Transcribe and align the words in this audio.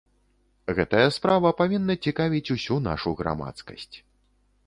Гэтая 0.79 1.09
справа 1.17 1.51
павінна 1.59 1.95
цікавіць 2.07 2.51
усю 2.57 2.77
нашу 2.87 3.09
грамадскасць. 3.23 3.95